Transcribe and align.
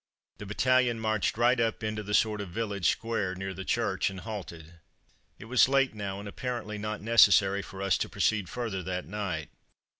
The 0.39 0.47
battalion 0.47 0.99
marched 0.99 1.37
right 1.37 1.59
up 1.59 1.83
into 1.83 2.01
the 2.01 2.15
sort 2.15 2.41
of 2.41 2.49
village 2.49 2.89
square 2.89 3.35
near 3.35 3.53
the 3.53 3.63
church 3.63 4.09
and 4.09 4.21
halted. 4.21 4.79
It 5.37 5.45
was 5.45 5.69
late 5.69 5.93
now, 5.93 6.17
and 6.19 6.27
apparently 6.27 6.79
not 6.79 7.01
necessary 7.03 7.61
for 7.61 7.83
us 7.83 7.99
to 7.99 8.09
proceed 8.09 8.49
further 8.49 8.81
that 8.81 9.05
night. 9.05 9.51